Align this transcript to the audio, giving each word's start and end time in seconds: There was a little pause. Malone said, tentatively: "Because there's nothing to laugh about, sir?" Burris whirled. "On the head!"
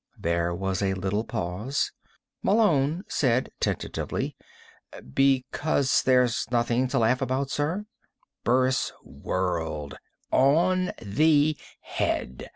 There 0.17 0.51
was 0.51 0.81
a 0.81 0.95
little 0.95 1.23
pause. 1.23 1.91
Malone 2.41 3.03
said, 3.07 3.51
tentatively: 3.59 4.35
"Because 5.13 6.01
there's 6.01 6.47
nothing 6.49 6.87
to 6.87 6.97
laugh 6.97 7.21
about, 7.21 7.51
sir?" 7.51 7.85
Burris 8.43 8.91
whirled. 9.03 9.99
"On 10.31 10.91
the 10.99 11.55
head!" 11.81 12.49